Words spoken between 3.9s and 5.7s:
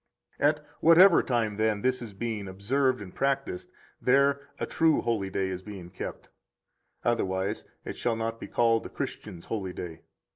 there a true holy day is